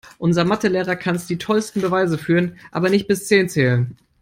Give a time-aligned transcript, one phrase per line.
[0.17, 3.95] Unser Mathe-Lehrer kann die tollsten Beweise führen, aber nicht bis zehn zählen.